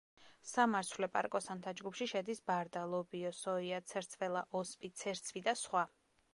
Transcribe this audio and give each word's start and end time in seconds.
სამარცვლე 0.51 1.09
პარკოსანთა 1.17 1.73
ჯგუფში 1.81 2.07
შედის 2.13 2.41
ბარდა, 2.51 2.87
ლობიო, 2.95 3.35
სოია, 3.43 3.85
ცერცველა, 3.93 4.45
ოსპი, 4.65 4.95
ცერცვი 5.03 5.49
და 5.51 5.59
სხვა. 5.65 5.89